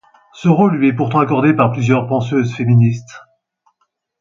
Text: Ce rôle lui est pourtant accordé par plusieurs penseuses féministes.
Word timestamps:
Ce 0.33 0.47
rôle 0.49 0.77
lui 0.77 0.87
est 0.87 0.95
pourtant 0.95 1.19
accordé 1.19 1.53
par 1.53 1.71
plusieurs 1.71 2.07
penseuses 2.07 2.55
féministes. 2.55 3.21